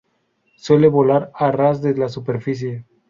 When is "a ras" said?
1.35-1.83